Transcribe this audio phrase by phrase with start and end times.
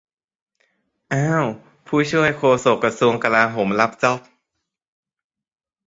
[1.13, 1.45] อ้าว
[1.87, 4.19] ผู้ช่วยโฆษกกระทรวงกลาโหม รับจ๊อบ